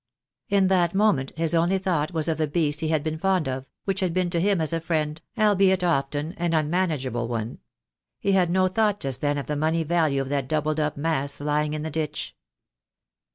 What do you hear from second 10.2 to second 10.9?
of that doubled